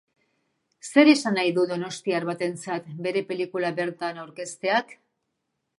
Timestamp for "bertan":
3.83-4.23